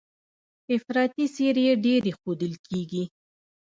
افراطي 0.75 1.25
څېرې 1.35 1.65
ډېرې 1.85 2.11
ښودل 2.19 2.53
کېږي. 2.67 3.03